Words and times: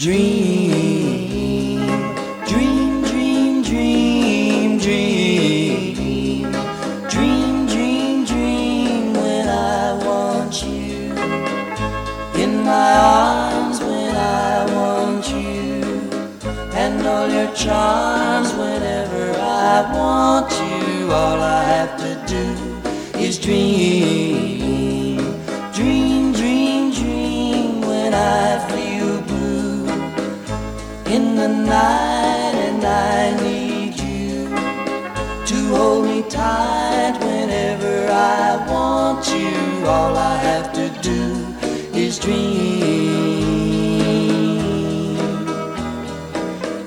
Dream, 0.00 1.76
dream, 2.46 3.02
dream, 3.02 3.62
dream, 3.62 4.78
dream, 4.78 6.42
dream, 7.66 8.24
dream, 8.24 9.12
when 9.12 9.46
I 9.46 9.92
want 10.02 10.62
you 10.62 11.12
in 12.42 12.64
my 12.64 12.94
arms 12.96 13.80
when 13.80 14.16
I 14.16 14.64
want 14.74 15.28
you, 15.28 15.82
and 16.72 17.06
all 17.06 17.28
your 17.28 17.52
charms 17.52 18.54
whenever 18.54 18.99
in 31.10 31.34
the 31.34 31.48
night, 31.48 32.54
and 32.68 32.84
I 32.84 33.34
need 33.42 33.98
you 33.98 34.48
to 35.50 35.58
hold 35.74 36.04
me 36.04 36.22
tight 36.28 37.18
whenever 37.18 38.08
I 38.12 38.64
want 38.70 39.26
you. 39.26 39.86
All 39.86 40.16
I 40.16 40.36
have 40.36 40.72
to 40.74 40.88
do 41.02 41.20
is 41.98 42.20
dream. 42.20 43.10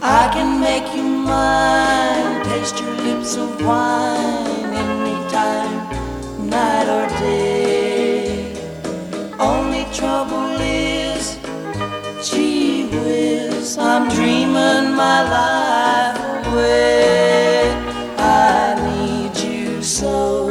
I 0.02 0.30
can 0.34 0.62
make 0.62 0.88
you 0.96 1.04
mine, 1.04 2.46
taste 2.46 2.80
your 2.80 2.96
lips 3.08 3.36
of 3.36 3.50
wine 3.66 4.72
anytime, 4.86 5.76
night 6.50 6.88
or 6.98 7.08
day. 7.20 7.53
I'm 13.64 14.10
dreaming 14.10 14.94
my 14.94 15.20
life 15.38 16.48
away. 16.48 17.72
I 18.18 18.76
need 18.88 19.38
you 19.38 19.82
so 19.82 20.50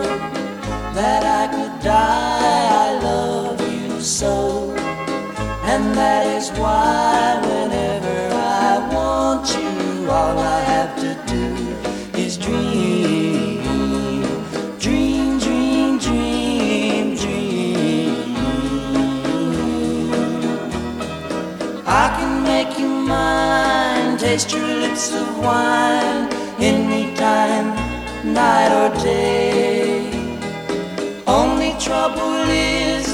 that 0.95 1.23
I 1.23 1.47
could 1.55 1.85
die. 1.85 2.69
I 2.87 2.99
love 3.03 3.61
you 3.71 4.01
so, 4.01 4.71
and 5.65 5.95
that 5.95 6.27
is 6.39 6.49
why 6.53 7.39
whenever 7.45 8.35
I 8.35 8.79
want 8.95 9.47
you, 9.57 10.11
all 10.11 10.39
I 10.39 10.52
taste 24.33 24.53
your 24.53 24.67
lips 24.67 25.13
of 25.13 25.29
wine 25.41 26.27
anytime, 26.59 27.67
night 28.33 28.73
or 28.81 28.89
day. 29.03 30.09
Only 31.27 31.73
trouble 31.79 32.37
is, 32.49 33.07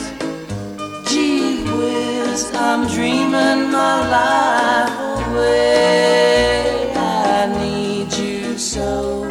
gee 1.11 1.65
whiz, 1.77 2.53
I'm 2.55 2.87
dreaming 2.95 3.63
my 3.79 3.97
life 4.17 4.97
away. 5.17 6.93
I 6.95 7.47
need 7.63 8.13
you 8.13 8.57
so 8.57 9.27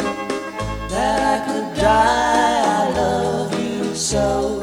that 0.93 1.19
I 1.33 1.37
could 1.47 1.69
die. 1.79 2.63
I 2.79 2.89
love 2.99 3.51
you 3.63 3.95
so. 3.95 4.61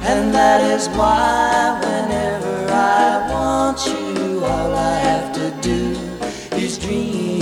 And 0.00 0.34
that 0.34 0.62
is 0.62 0.88
why 0.96 1.81
dream. 6.92 7.41